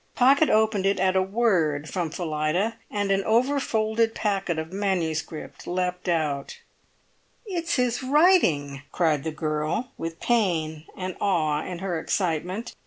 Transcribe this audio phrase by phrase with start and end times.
[0.15, 5.23] Pocket opened it at a word from Phillida, and an over folded packet of MS.
[5.67, 6.57] leapt out.
[7.45, 12.73] "It's his writing!" cried the girl, with pain and awe in her excitement.